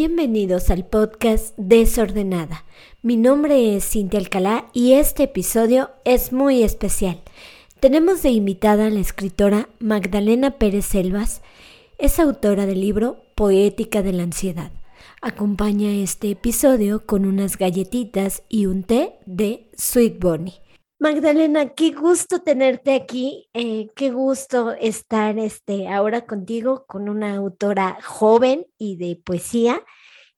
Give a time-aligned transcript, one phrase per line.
[0.00, 2.64] Bienvenidos al podcast Desordenada.
[3.02, 7.20] Mi nombre es Cintia Alcalá y este episodio es muy especial.
[7.80, 11.42] Tenemos de invitada a la escritora Magdalena Pérez Selvas.
[11.98, 14.70] Es autora del libro Poética de la Ansiedad.
[15.20, 20.60] Acompaña este episodio con unas galletitas y un té de Sweet Bonnie.
[21.00, 27.98] Magdalena, qué gusto tenerte aquí, eh, qué gusto estar este, ahora contigo con una autora
[28.02, 29.80] joven y de poesía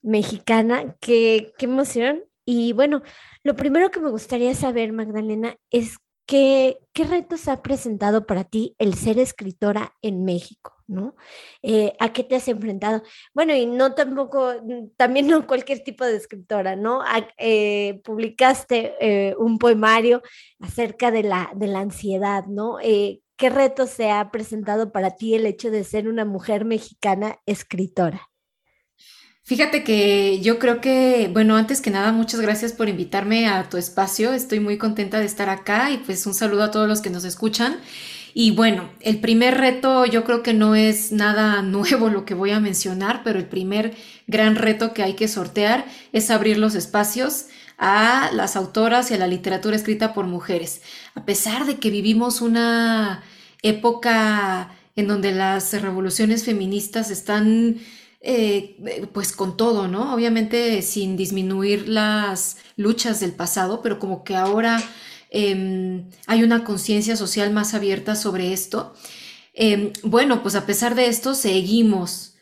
[0.02, 2.24] mexicana, qué, qué emoción.
[2.45, 3.02] Y bueno,
[3.42, 5.96] lo primero que me gustaría saber, Magdalena, es
[6.30, 10.77] ¿Qué, retos ha presentado para ti el ser escritora en México?
[10.87, 11.16] ¿no?
[11.61, 13.02] Eh, ¿A qué te has enfrentado?
[13.34, 17.02] Bueno, y no tampoco, mm, también no cualquier tipo de escritora, ¿no?
[17.37, 20.23] Eh, publicaste eh, un poemario
[20.61, 22.77] acerca de la, de la ansiedad, ¿no?
[22.79, 28.29] ¿Qué retos se ha presentado para ti el hecho de ser una mujer mexicana escritora?
[29.43, 33.79] Fíjate que yo creo que, bueno, antes que nada, muchas gracias por invitarme a tu
[33.79, 34.32] espacio.
[34.32, 37.24] Estoy muy contenta de estar acá y pues un saludo a todos los que nos
[37.24, 37.79] escuchan.
[38.32, 42.52] Y bueno, el primer reto yo creo que no es nada nuevo lo que voy
[42.52, 47.47] a mencionar, pero el primer gran reto que hay que sortear es abrir los espacios
[47.77, 50.82] a las autoras y a la literatura escrita por mujeres.
[51.15, 53.23] A pesar de que vivimos una
[53.63, 57.79] época en donde las revoluciones feministas están
[58.21, 60.15] eh, pues con todo, ¿no?
[60.15, 64.82] Obviamente sin disminuir las luchas del pasado, pero como que ahora
[65.31, 68.94] em, hay una conciencia social más abierta sobre esto.
[69.54, 72.34] Em, bueno, pues a pesar de esto, seguimos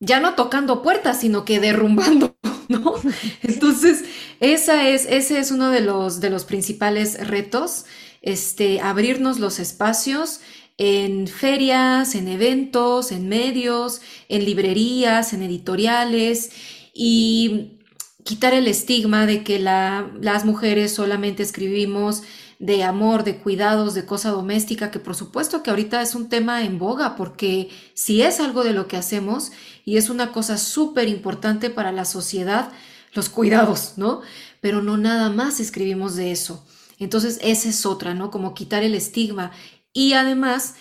[0.00, 2.36] ya no tocando puertas, sino que derrumbando,
[2.68, 2.94] ¿no?
[3.42, 4.04] Entonces,
[4.40, 7.84] esa es, ese es uno de los, de los principales retos,
[8.22, 10.40] este, abrirnos los espacios,
[10.76, 16.50] en ferias, en eventos, en medios, en librerías, en editoriales
[16.92, 17.78] y
[18.24, 22.22] quitar el estigma de que las mujeres solamente escribimos
[22.58, 26.62] de amor, de cuidados, de cosa doméstica, que por supuesto que ahorita es un tema
[26.62, 29.52] en boga, porque si es algo de lo que hacemos
[29.84, 32.72] y es una cosa súper importante para la sociedad,
[33.12, 34.22] los cuidados, ¿no?
[34.60, 36.64] Pero no nada más escribimos de eso.
[36.98, 38.30] Entonces, esa es otra, ¿no?
[38.30, 39.52] Como quitar el estigma
[39.94, 40.74] y además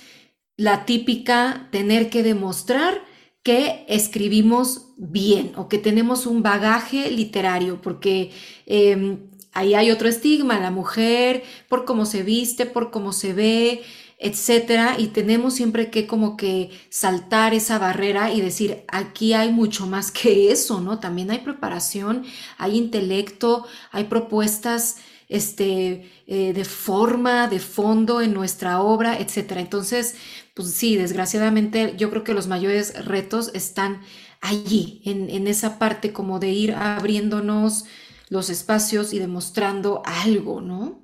[0.58, 3.02] la típica tener que demostrar
[3.44, 8.32] que escribimos bien o que tenemos un bagaje literario, porque
[8.66, 13.84] em, ahí hay otro estigma, la mujer, por cómo se viste, por cómo se ve,
[14.18, 19.86] etcétera, y tenemos siempre que como que saltar esa barrera y decir, aquí hay mucho
[19.86, 21.00] más que eso, ¿no?
[21.00, 22.24] También hay preparación,
[22.58, 24.98] hay intelecto, hay propuestas
[25.34, 29.54] este, eh, de forma, de fondo en nuestra obra, etc.
[29.58, 30.16] Entonces,
[30.54, 34.02] pues sí, desgraciadamente yo creo que los mayores retos están
[34.42, 37.86] allí, en, en esa parte como de ir abriéndonos
[38.30, 41.02] los espacios y demostrando algo, ¿no?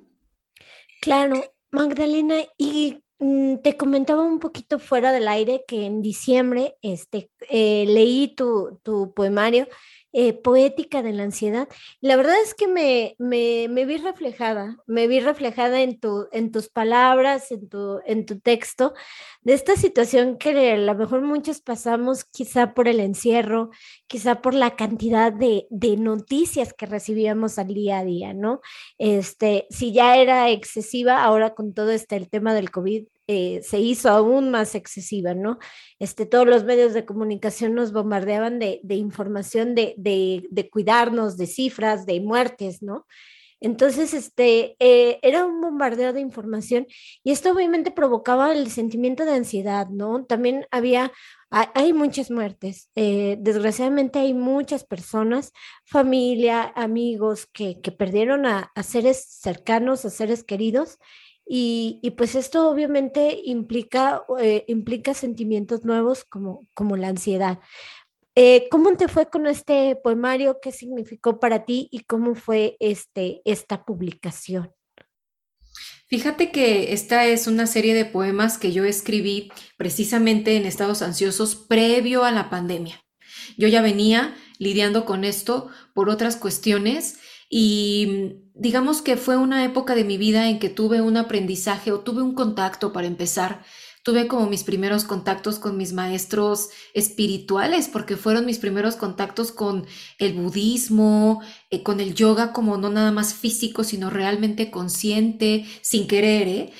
[1.00, 1.42] Claro,
[1.72, 7.84] Magdalena, y mm, te comentaba un poquito fuera del aire que en diciembre este, eh,
[7.88, 9.66] leí tu, tu poemario
[10.12, 11.68] eh, poética de la ansiedad.
[12.00, 16.50] La verdad es que me, me, me, vi reflejada, me vi reflejada en, tu, en
[16.50, 18.94] tus palabras, en tu, en tu texto,
[19.42, 23.70] de esta situación que a lo mejor muchos pasamos quizá por el encierro,
[24.06, 28.60] quizá por la cantidad de, de noticias que recibíamos al día a día, ¿no?
[28.98, 33.78] Este, si ya era excesiva, ahora con todo este el tema del COVID, eh, se
[33.78, 35.60] hizo aún más excesiva, ¿no?
[36.00, 42.06] Este, todos los medios de comunicación nos bombardeaban de, información de, de, cuidarnos, de cifras,
[42.06, 43.06] de muertes, ¿no?
[43.60, 46.88] Entonces, este, eh, era un bombardeo de información
[47.22, 50.24] y esto obviamente provocaba el sentimiento de ansiedad, ¿no?
[50.24, 51.12] También había,
[51.50, 55.52] hay, muchas muertes, eh, desgraciadamente hay muchas personas,
[55.84, 60.98] familia, amigos que, que perdieron a, a seres cercanos, a seres queridos
[61.52, 67.58] y, pues esto obviamente implica, eh, implica sentimientos nuevos como, como la ansiedad.
[68.36, 70.60] Eh, ¿Cómo te fue con este poemario?
[70.62, 74.72] ¿Qué significó para ti y cómo fue este, esta publicación?
[76.06, 81.56] Fíjate que esta es una serie de poemas que yo escribí precisamente en estados ansiosos
[81.56, 83.02] previo a la pandemia.
[83.56, 87.18] Yo ya venía lidiando con esto por otras cuestiones
[87.52, 92.00] y digamos que fue una época de mi vida en que tuve un aprendizaje o
[92.00, 93.64] tuve un contacto para empezar.
[94.02, 99.84] Tuve como mis primeros contactos con mis maestros espirituales, porque fueron mis primeros contactos con
[100.18, 106.06] el budismo, eh, con el yoga como no nada más físico, sino realmente consciente, sin
[106.06, 106.72] querer, ¿eh?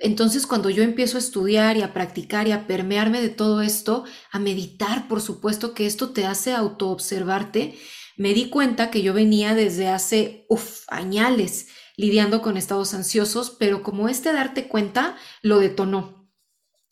[0.00, 4.04] Entonces, cuando yo empiezo a estudiar y a practicar y a permearme de todo esto,
[4.32, 7.76] a meditar, por supuesto que esto te hace autoobservarte,
[8.16, 13.82] me di cuenta que yo venía desde hace, uff, añales lidiando con estados ansiosos, pero
[13.82, 16.28] como este darte cuenta lo detonó.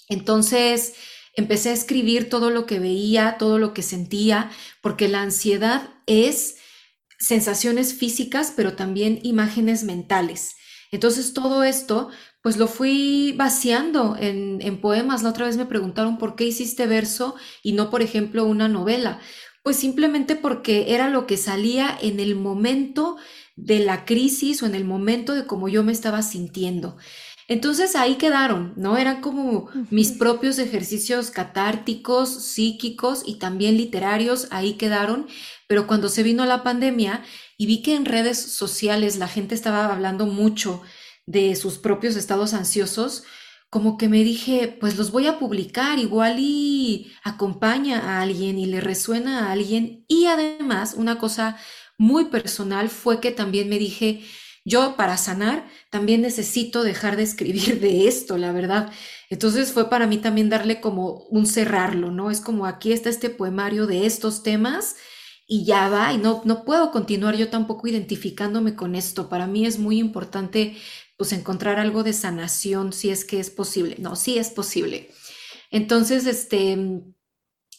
[0.08, 0.94] Entonces,
[1.34, 6.56] empecé a escribir todo lo que veía, todo lo que sentía, porque la ansiedad es
[7.18, 10.56] sensaciones físicas, pero también imágenes mentales.
[10.90, 12.10] Entonces todo esto,
[12.42, 15.22] pues lo fui vaciando en, en, poemas.
[15.22, 19.20] La otra vez me preguntaron por qué hiciste verso y no, por ejemplo, una novela.
[19.62, 23.16] Pues simplemente porque era lo que salía en el momento
[23.56, 26.96] de la crisis o en el momento de cómo yo me estaba sintiendo.
[27.48, 28.96] Entonces ahí quedaron, ¿no?
[28.96, 35.26] Eran como mis propios ejercicios catárticos, psíquicos y también literarios, ahí quedaron,
[35.66, 37.22] pero cuando se vino la pandemia
[37.58, 40.82] y vi que en redes sociales la gente estaba hablando mucho
[41.26, 43.24] de sus propios estados ansiosos,
[43.72, 48.66] como que me dije, pues los voy a publicar igual y acompaña a alguien y
[48.66, 50.04] le resuena a alguien.
[50.08, 51.56] Y además, una cosa
[51.96, 54.24] muy personal fue que también me dije,
[54.62, 58.92] yo para sanar también necesito dejar de escribir de esto, la verdad.
[59.30, 62.30] Entonces fue para mí también darle como un cerrarlo, ¿no?
[62.30, 64.96] Es como aquí está este poemario de estos temas
[65.46, 69.30] y ya va, y no, no puedo continuar yo tampoco identificándome con esto.
[69.30, 70.76] Para mí es muy importante
[71.22, 73.94] pues encontrar algo de sanación si es que es posible.
[74.00, 75.08] No, sí es posible.
[75.70, 76.76] Entonces, este,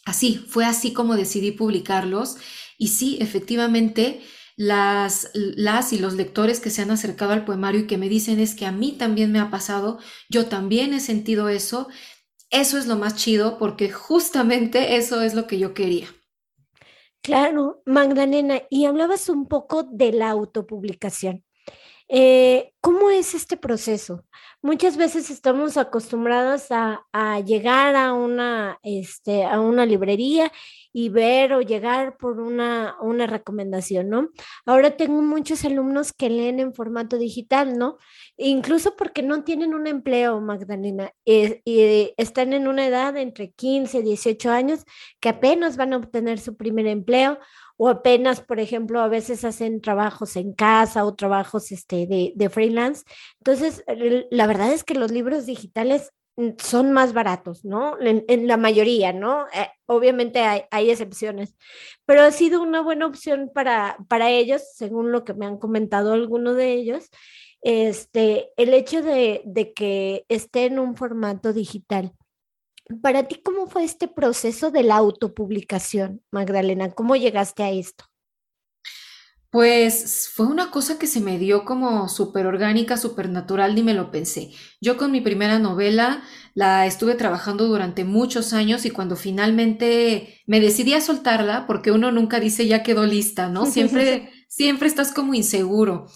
[0.06, 2.38] así, fue así como decidí publicarlos.
[2.78, 4.22] Y sí, efectivamente,
[4.56, 8.40] las, las y los lectores que se han acercado al poemario y que me dicen
[8.40, 10.00] es que a mí también me ha pasado,
[10.30, 11.90] yo también he sentido eso.
[12.50, 16.08] Eso es lo más chido porque justamente eso es lo que yo quería.
[17.22, 21.44] Claro, Magdalena, y hablabas un poco de la autopublicación.
[22.10, 24.26] Eh, ¿Cómo es este proceso?
[24.62, 30.52] Muchas veces estamos acostumbrados a, a llegar a una, este, a una librería
[30.94, 34.30] y ver o llegar por una, una recomendación, ¿no?
[34.66, 37.98] Ahora tengo muchos alumnos que leen en formato digital, ¿no?
[38.38, 44.00] Incluso porque no tienen un empleo, Magdalena, eh, y están en una edad entre 15
[44.00, 44.86] y 18 años
[45.20, 47.40] que apenas van a obtener su primer empleo
[47.76, 52.50] o apenas, por ejemplo, a veces hacen trabajos en casa o trabajos este, de, de
[52.50, 53.04] freelance.
[53.40, 53.84] Entonces,
[54.30, 56.12] la verdad es que los libros digitales
[56.58, 57.98] son más baratos, ¿no?
[58.00, 59.46] En, la mayoría, ¿no?
[59.54, 61.56] Eh, obviamente hay, hay, excepciones,
[62.06, 66.14] pero ha sido una buena opción para, para ellos, según lo que me han comentado
[66.14, 67.10] algunos de ellos,
[67.62, 72.14] este, el hecho de, de que esté en un formato digital.
[73.02, 76.92] Para ti, ¿cómo fue este proceso de la autopublicación, Magdalena?
[76.92, 78.06] ¿Cómo llegaste a esto?
[79.54, 83.94] Pues fue una cosa que se me dio como súper orgánica, súper natural, ni me
[83.94, 84.50] lo pensé.
[84.82, 86.24] Yo con mi primera novela
[86.56, 92.12] la estuve trabajando durante muchos años y cuando finalmente me decidí a soltarla, porque uno
[92.12, 93.68] nunca dice ya quedó lista, ¿no?
[93.68, 96.08] Siempre, siempre estás como inseguro.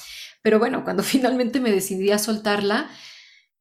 [0.41, 2.89] Pero bueno, cuando finalmente me decidí a soltarla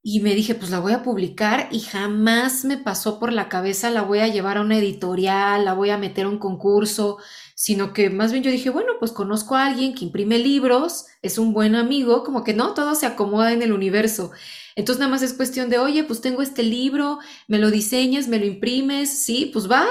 [0.02, 3.90] y me dije, pues la voy a publicar y jamás me pasó por la cabeza,
[3.90, 7.18] la voy a llevar a una editorial, la voy a meter a un concurso
[7.56, 11.38] sino que más bien yo dije, bueno, pues conozco a alguien que imprime libros, es
[11.38, 14.30] un buen amigo, como que no, todo se acomoda en el universo.
[14.76, 18.38] Entonces nada más es cuestión de, oye, pues tengo este libro, me lo diseñas, me
[18.38, 19.86] lo imprimes, sí, pues va.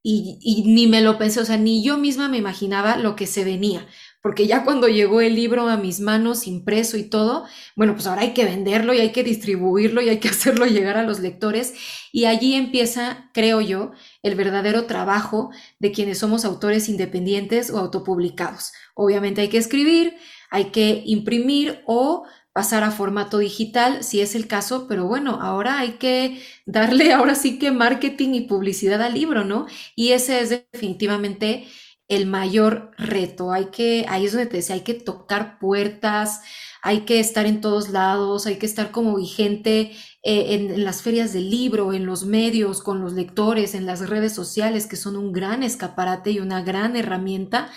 [0.00, 3.26] Y, y ni me lo pensé, o sea, ni yo misma me imaginaba lo que
[3.26, 3.84] se venía
[4.22, 7.44] porque ya cuando llegó el libro a mis manos, impreso y todo,
[7.76, 10.96] bueno, pues ahora hay que venderlo y hay que distribuirlo y hay que hacerlo llegar
[10.96, 11.74] a los lectores.
[12.12, 18.72] Y allí empieza, creo yo, el verdadero trabajo de quienes somos autores independientes o autopublicados.
[18.94, 20.16] Obviamente hay que escribir,
[20.50, 22.24] hay que imprimir o
[22.58, 27.36] pasar a formato digital, si es el caso, pero bueno, ahora hay que darle ahora
[27.36, 29.66] sí que marketing y publicidad al libro, ¿no?
[29.94, 31.68] Y ese es definitivamente
[32.08, 33.52] el mayor reto.
[33.52, 36.40] Hay que, ahí es donde te decía, hay que tocar puertas,
[36.82, 41.32] hay que estar en todos lados, hay que estar como vigente eh, en, las ferias
[41.32, 45.32] del libro, en los medios, con los lectores, en las redes sociales, que son un
[45.32, 47.70] gran escaparate y una gran herramienta.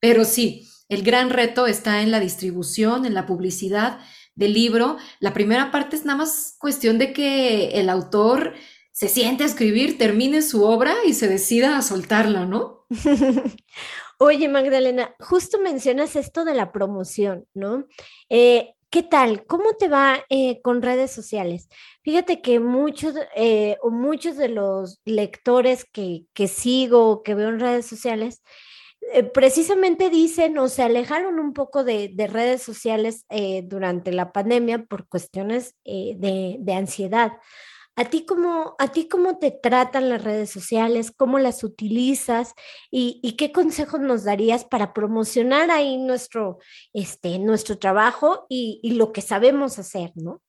[0.00, 3.98] Pero sí, el gran reto está en la distribución, en la publicidad
[4.34, 4.96] del libro.
[5.20, 8.54] La primera parte es nada más cuestión de que el autor
[8.94, 12.86] se siente a escribir, termine su obra y se decida a soltarla, ¿no?
[14.18, 17.86] Oye, Magdalena, justo mencionas esto de la promoción, ¿no?
[18.28, 19.46] Eh, ¿Qué tal?
[19.46, 21.68] ¿Cómo te va eh, con redes sociales?
[22.02, 27.86] Fíjate que muchos, eh, muchos de los lectores que, que sigo, que veo en redes
[27.86, 28.42] sociales,
[29.34, 33.26] precisamente dicen o se alejaron un poco de, redes sociales
[33.64, 37.32] durante la pandemia por cuestiones eh, de, ansiedad.
[37.96, 41.12] ¿A ti, cómo, ¿A ti cómo te tratan las redes sociales?
[41.16, 42.54] ¿Cómo las utilizas?
[42.90, 46.58] ¿Y, qué consejos nos darías para promocionar ahí nuestro,
[46.92, 50.42] este, nuestro trabajo y, y lo que sabemos hacer, ¿no?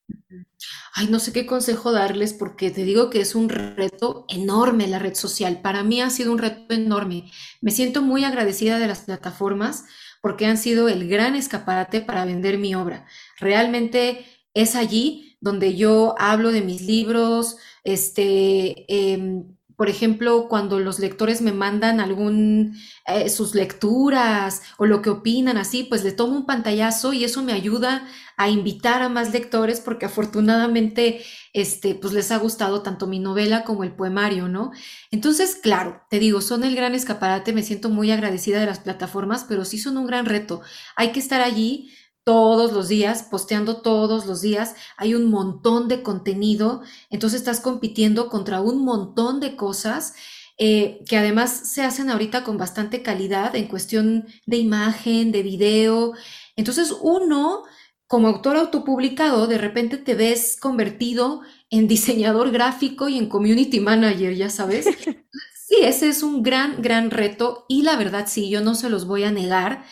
[0.94, 4.98] Ay, no sé qué consejo darles porque te digo que es un reto enorme la
[4.98, 5.60] red social.
[5.60, 7.30] Para mí ha sido un reto enorme.
[7.60, 9.84] Me siento muy agradecida de las plataformas
[10.20, 13.06] porque han sido el gran escaparate para vender mi obra.
[13.38, 14.26] Realmente
[14.56, 19.44] es allí donde yo hablo de mis libros, este, em,
[19.76, 22.74] por ejemplo, cuando los lectores me mandan algún,
[23.06, 27.42] eh, sus lecturas o lo que opinan así, pues le tomo un pantallazo y eso
[27.42, 28.08] me ayuda
[28.38, 31.22] a invitar a más lectores porque afortunadamente,
[31.52, 34.70] este, pues les ha gustado tanto mi novela como el poemario, ¿no?
[35.10, 39.44] Entonces, claro, te digo, son el gran escaparate, me siento muy agradecida de las plataformas,
[39.46, 40.62] pero sí son un gran reto.
[40.96, 41.90] Hay que estar allí
[42.26, 48.28] todos los días, posteando todos los días, hay un montón de contenido, entonces estás compitiendo
[48.28, 50.14] contra un montón de cosas
[50.58, 56.14] eh, que además se hacen ahorita con bastante calidad en cuestión de imagen, de video.
[56.56, 57.62] Entonces uno,
[58.08, 64.34] como autor autopublicado, de repente te ves convertido en diseñador gráfico y en community manager,
[64.34, 64.86] ya sabes.
[65.68, 69.04] Sí, ese es un gran, gran reto y la verdad sí, yo no se los
[69.04, 69.84] voy a negar.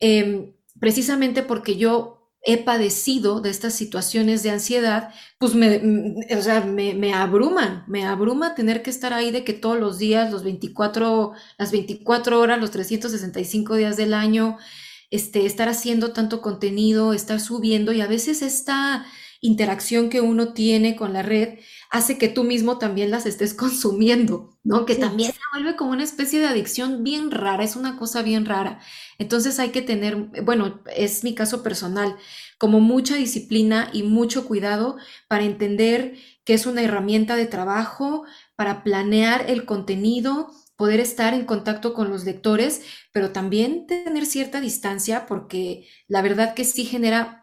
[0.00, 6.42] Em, precisamente porque yo he padecido de estas situaciones de ansiedad, pues me, mm, o
[6.42, 10.42] sea, me, abruman, me abruma tener que estar ahí de que todos los días, los
[10.42, 14.58] 24, las 24 horas, los 365 días del año,
[15.12, 19.06] este, estar haciendo tanto contenido, estar subiendo y a veces esta
[19.40, 21.60] interacción que uno tiene con la red
[21.92, 24.86] hace que tú mismo también las estés consumiendo, ¿no?
[24.86, 28.46] Que también se vuelve como una especie de adicción bien rara, es una cosa bien
[28.46, 28.80] rara.
[29.18, 32.16] Entonces hay que tener, bueno, es mi caso personal,
[32.58, 34.96] como mucha disciplina y mucho cuidado
[35.28, 38.24] para entender que es una herramienta de trabajo,
[38.56, 42.82] para planear el contenido, poder estar en contacto con los lectores,
[43.12, 47.41] pero también tener cierta distancia porque la verdad que sí genera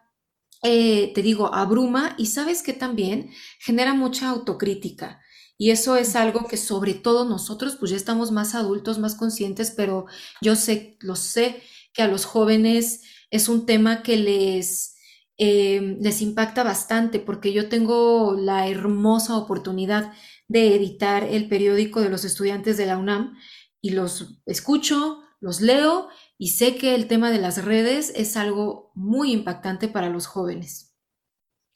[0.63, 5.21] eh, te digo, abruma y sabes que también genera mucha autocrítica.
[5.57, 9.71] Y eso es algo que sobre todo nosotros, pues ya estamos más adultos, más conscientes,
[9.71, 10.05] pero
[10.41, 11.61] yo sé, lo sé,
[11.93, 14.95] que a los jóvenes es un tema que les,
[15.37, 20.13] em, les impacta bastante, porque yo tengo la hermosa oportunidad
[20.47, 23.37] de editar el periódico de los estudiantes de la UNAM
[23.81, 26.09] y los escucho, los leo
[26.41, 30.95] y sé que el tema de las redes es algo muy impactante para los jóvenes.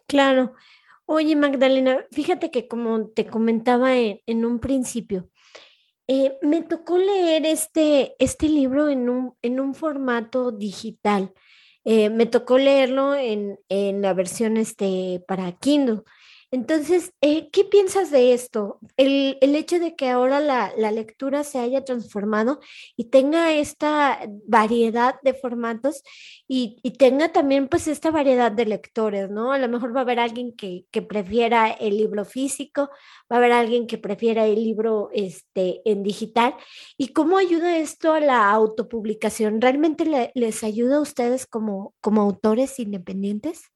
[0.08, 0.54] Claro.
[1.06, 5.30] Oye, Magdalena, fíjate que como te comentaba en, un principio,
[6.08, 11.34] eh, me tocó leer este, este libro en un, en un formato digital.
[11.84, 16.04] Eh, me tocó leerlo en, en la versión este, para Kindle.
[16.54, 18.78] Entonces, eh, ¿qué piensas de esto?
[18.96, 22.60] El, hecho de que ahora la, lectura se haya transformado
[22.96, 26.04] y tenga esta variedad de formatos
[26.48, 29.52] y, tenga también pues esta variedad de lectores, ¿no?
[29.52, 32.92] A lo mejor va a haber alguien que, prefiera el libro físico,
[33.32, 36.54] va a haber alguien que prefiera el libro este, en digital.
[37.00, 39.60] ¿Y cómo ayuda esto a la autopublicación?
[39.60, 43.73] ¿Realmente les ayuda a ustedes como, como autores independientes?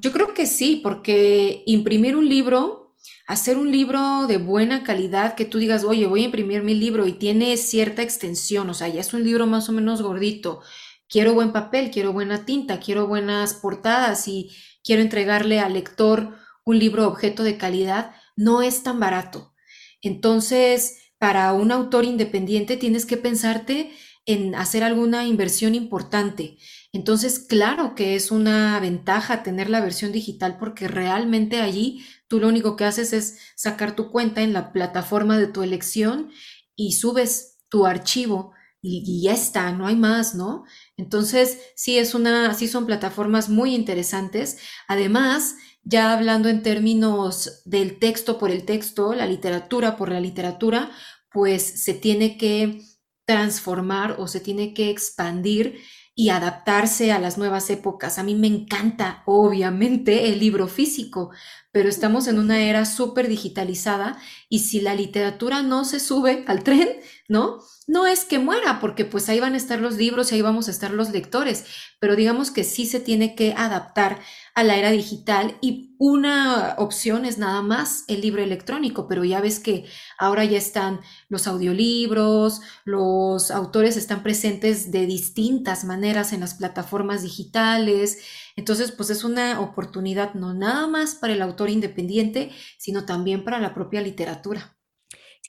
[0.00, 2.94] Yo creo que sí, porque imprimir un libro,
[3.26, 7.06] hacer un libro de buena calidad, que tú digas, oye, voy a imprimir mi libro
[7.06, 10.60] y tiene cierta extensión, o sea, ya es un libro más o menos gordito,
[11.08, 14.50] quiero buen papel, quiero buena tinta, quiero buenas portadas y
[14.84, 19.54] quiero entregarle al lector un libro objeto de calidad, no es tan barato.
[20.02, 23.90] Entonces, para un autor independiente tienes que pensarte
[24.26, 26.58] en hacer alguna inversión importante.
[26.92, 32.48] Entonces, claro que es una ventaja tener la versión digital porque realmente allí tú lo
[32.48, 36.30] único que haces es sacar tu cuenta en la plataforma de tu elección
[36.76, 40.64] y subes tu archivo y, ya está, no hay más, ¿no?
[40.96, 44.58] Entonces, sí es una, sí son plataformas muy interesantes.
[44.86, 50.92] Además, ya hablando en términos del texto por el texto, la literatura por la literatura,
[51.30, 52.80] pues se tiene que
[53.26, 55.80] transformar o se tiene que expandir
[56.18, 58.18] y adaptarse a las nuevas épocas.
[58.18, 61.30] A mí me encanta, obviamente, el libro físico,
[61.78, 64.18] pero estamos en una era súper digitalizada
[64.48, 66.88] y si la literatura no se sube al tren,
[67.28, 67.60] ¿no?
[67.86, 70.66] No es que muera, porque pues ahí van a estar los libros y ahí vamos
[70.66, 71.66] a estar los lectores,
[72.00, 74.18] pero digamos que sí se tiene que adaptar
[74.56, 79.40] a la era digital y una opción es nada más el libro electrónico, pero ya
[79.40, 79.84] ves que
[80.18, 87.22] ahora ya están los audiolibros, los autores están presentes de distintas maneras en las plataformas
[87.22, 88.18] digitales,
[88.58, 93.60] entonces pues es una oportunidad no nada más para el autor independiente, sino también para
[93.60, 94.76] la propia literatura.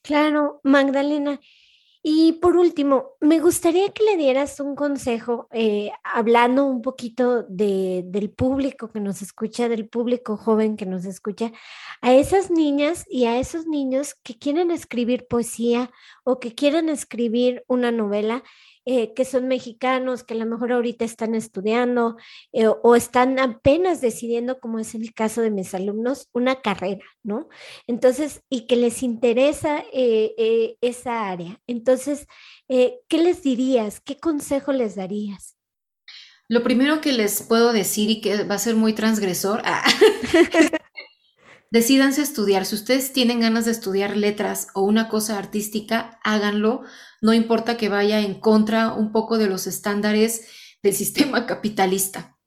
[0.04, 1.40] Claro, Magdalena.
[2.04, 8.04] Y por último, me gustaría que le dieras un consejo, eh, hablando un poquito de,
[8.06, 11.52] del público que nos escucha, del público joven que nos escucha,
[12.02, 15.90] a esas niñas y a esos niños que quieren escribir poesía
[16.24, 18.44] o que quieren escribir una novela
[18.92, 22.18] eh, que son mexicanos, que a lo mejor ahorita están estudiando
[22.54, 27.50] eh, o están apenas decidiendo, como es el caso de mis alumnos, una carrera, ¿no?
[27.86, 31.62] Entonces, y que les interesa eh, esa área.
[31.68, 32.26] Entonces,
[32.68, 34.02] ¿qué les dirías?
[34.02, 35.56] ¿Qué consejo les darías?
[36.48, 39.84] Lo primero que les puedo decir y que va a ser muy transgresor, ah,
[42.24, 42.66] estudiar.
[42.66, 46.86] Si ustedes tienen ganas de estudiar letras o una cosa artística, háganlo.
[47.22, 50.48] No importa que vaya en contra un poco de los estándares
[50.82, 52.38] del sistema capitalista.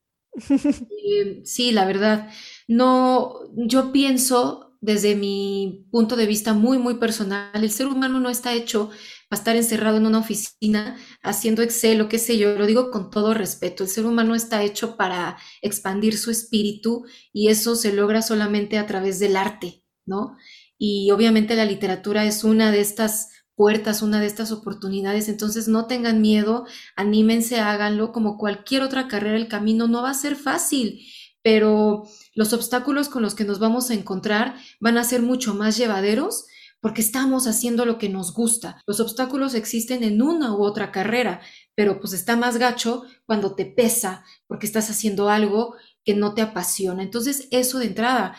[0.48, 2.30] Eh, sí, la verdad.
[2.68, 8.28] No, yo pienso desde mi punto de vista muy, muy personal, el ser humano no
[8.28, 8.90] está hecho
[9.28, 13.08] para estar encerrado en una oficina haciendo Excel o qué sé yo, lo digo con
[13.08, 18.22] todo respeto, el ser humano está hecho para expandir su espíritu y eso se logra
[18.22, 20.36] solamente a través del arte, ¿no?
[20.76, 23.28] Y obviamente la literatura es una de estas
[23.62, 26.66] puertas, una de estas oportunidades, entonces no tengan miedo,
[26.96, 31.00] anímense, háganlo, como cualquier otra carrera, el camino no va a ser fácil,
[31.42, 32.02] pero
[32.34, 36.46] los obstáculos con los que nos vamos a encontrar van a ser mucho más llevaderos
[36.80, 38.82] porque estamos haciendo lo que nos gusta.
[38.84, 41.40] Los obstáculos existen en una u otra carrera,
[41.76, 46.42] pero pues está más gacho cuando te pesa porque estás haciendo algo que no te
[46.42, 47.04] apasiona.
[47.04, 48.34] Entonces, eso de entrada,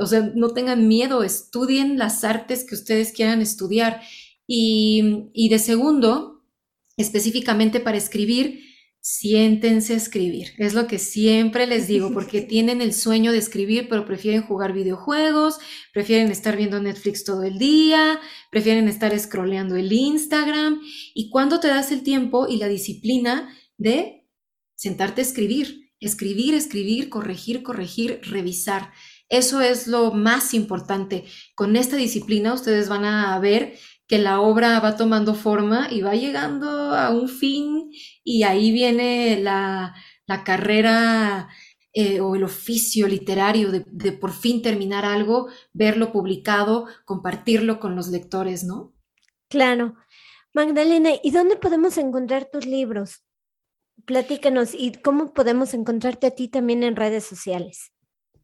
[0.00, 4.00] o sea, no tengan miedo, estudien las artes que ustedes quieran estudiar.
[4.46, 6.44] Y, y de segundo,
[6.96, 8.66] específicamente para escribir,
[9.08, 10.48] siéntense a escribir.
[10.58, 14.72] Es lo que siempre les digo, porque tienen el sueño de escribir, pero prefieren jugar
[14.72, 15.58] videojuegos,
[15.92, 18.18] prefieren estar viendo Netflix todo el día,
[18.50, 20.80] prefieren estar scrolleando el Instagram.
[21.14, 24.26] ¿Y cuando te das el tiempo y la disciplina de
[24.74, 25.92] sentarte a escribir?
[26.00, 28.90] Escribir, escribir, corregir, corregir, revisar.
[29.28, 31.26] Eso es lo más importante.
[31.54, 36.14] Con esta disciplina ustedes van a ver que la obra va tomando forma y va
[36.14, 37.90] llegando a un fin
[38.22, 39.94] y ahí viene la,
[40.44, 41.48] carrera
[41.92, 47.96] eh, o el oficio literario de, de, por fin terminar algo, verlo publicado, compartirlo con
[47.96, 48.94] los lectores, ¿no?
[49.48, 49.96] Claro.
[50.52, 53.24] Magdalena, ¿y dónde podemos encontrar tus libros?
[54.04, 57.92] Platícanos, ¿y cómo podemos encontrarte a ti también en redes sociales?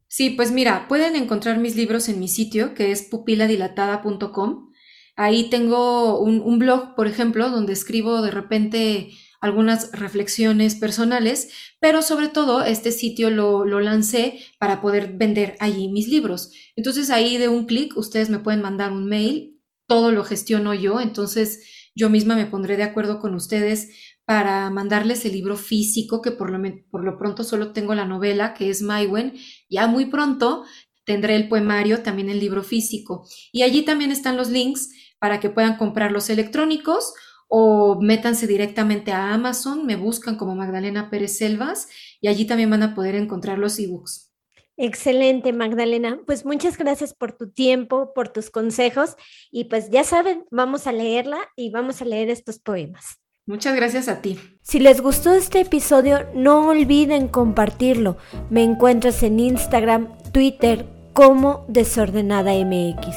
[0.07, 4.72] Sí, pues mira, pueden encontrar mis libros en mi sitio, que es pupiladilatada.com.
[5.15, 11.49] Ahí tengo un, blog, por ejemplo, donde escribo de repente algunas reflexiones personales,
[11.79, 16.51] pero sobre todo este sitio lo, lo, lancé para poder vender allí mis libros.
[16.75, 21.01] Entonces ahí de un clic ustedes me pueden mandar un mail, todo lo gestiono yo,
[21.01, 23.89] entonces yo misma me pondré de acuerdo con ustedes
[24.25, 28.53] para mandarles el libro físico, que por lo, por lo pronto solo tengo la novela,
[28.53, 29.33] que es Mywen.
[29.69, 30.63] Ya muy pronto
[31.03, 33.27] tendré el poemario, también el libro físico.
[33.51, 34.89] Y allí también están los links
[35.23, 37.13] para que puedan comprar los electrónicos
[37.47, 41.87] o métanse directamente a Amazon, me buscan como Magdalena Pérez Selvas
[42.19, 44.33] y allí también van a poder encontrar los ebooks.
[44.75, 46.19] Excelente, Magdalena.
[46.25, 49.15] Pues muchas gracias por tu tiempo, por tus consejos
[49.49, 53.21] y pues ya saben, vamos a leerla y vamos a leer estos poemas.
[53.45, 54.37] Muchas gracias a ti.
[54.61, 58.17] Si les gustó este episodio, no olviden compartirlo.
[58.49, 63.15] Me encuentras en Instagram, Twitter, como Desordenada MX.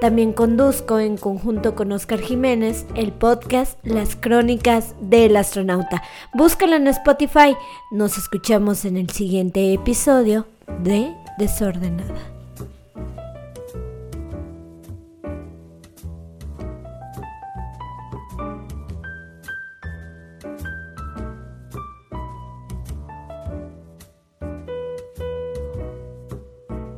[0.00, 6.02] También conduzco en conjunto con Oscar Jiménez el podcast Las Crónicas del Astronauta.
[6.34, 7.56] Búscalo en Spotify.
[7.90, 10.46] Nos escuchamos en el siguiente episodio
[10.82, 12.38] de Desordenada.